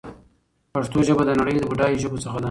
پښتو 0.73 0.99
ژبه 1.07 1.23
د 1.25 1.31
نړۍ 1.39 1.55
له 1.59 1.65
بډايو 1.69 2.01
ژبو 2.03 2.17
څخه 2.23 2.37
ده. 2.37 2.39